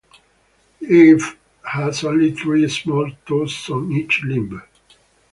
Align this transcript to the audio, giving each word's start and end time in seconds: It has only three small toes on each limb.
It 0.79 1.21
has 1.63 2.03
only 2.03 2.31
three 2.31 2.67
small 2.69 3.11
toes 3.27 3.69
on 3.69 3.91
each 3.91 4.23
limb. 4.23 4.59